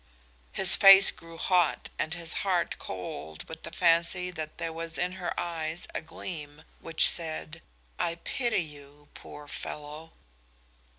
[0.51, 5.11] His face grew hot and his heart cold with the fancy that there was in
[5.11, 7.61] her eyes a gleam which said:
[7.99, 10.13] "I pity you, poor fellow."